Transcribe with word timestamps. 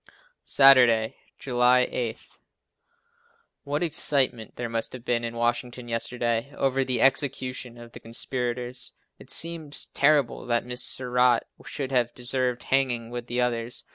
Saturday, 0.43 1.15
July 1.37 1.81
8. 1.91 2.25
What 3.65 3.83
excitement 3.83 4.55
there 4.55 4.67
must 4.67 4.93
have 4.93 5.05
been 5.05 5.23
in 5.23 5.35
Washington 5.35 5.87
yesterday 5.87 6.51
over 6.55 6.83
the 6.83 6.99
execution 6.99 7.77
of 7.77 7.91
the 7.91 7.99
conspirators. 7.99 8.93
It 9.19 9.29
seems 9.29 9.85
terrible 9.85 10.47
that 10.47 10.65
Mrs. 10.65 10.79
Surratt 10.95 11.43
should 11.67 11.91
have 11.91 12.15
deserved 12.15 12.63
hanging 12.63 13.11
with 13.11 13.27
the 13.27 13.41
others. 13.41 13.83